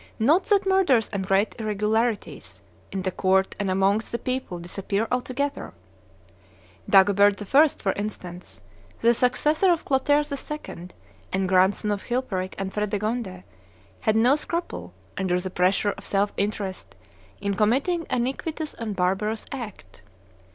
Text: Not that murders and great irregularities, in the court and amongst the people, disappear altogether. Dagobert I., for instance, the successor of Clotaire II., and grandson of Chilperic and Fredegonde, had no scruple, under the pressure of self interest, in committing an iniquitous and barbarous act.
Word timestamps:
Not 0.17 0.45
that 0.45 0.65
murders 0.65 1.09
and 1.13 1.27
great 1.27 1.53
irregularities, 1.59 2.63
in 2.91 3.03
the 3.03 3.11
court 3.11 3.55
and 3.59 3.69
amongst 3.69 4.11
the 4.11 4.17
people, 4.17 4.57
disappear 4.57 5.07
altogether. 5.11 5.75
Dagobert 6.89 7.39
I., 7.53 7.67
for 7.67 7.91
instance, 7.91 8.61
the 8.99 9.13
successor 9.13 9.71
of 9.71 9.85
Clotaire 9.85 10.23
II., 10.27 10.87
and 11.31 11.47
grandson 11.47 11.91
of 11.91 12.05
Chilperic 12.05 12.55
and 12.57 12.73
Fredegonde, 12.73 13.43
had 13.99 14.15
no 14.15 14.35
scruple, 14.35 14.91
under 15.19 15.39
the 15.39 15.51
pressure 15.51 15.91
of 15.91 16.03
self 16.03 16.33
interest, 16.35 16.95
in 17.39 17.53
committing 17.53 18.07
an 18.09 18.21
iniquitous 18.21 18.73
and 18.73 18.95
barbarous 18.95 19.45
act. 19.51 20.01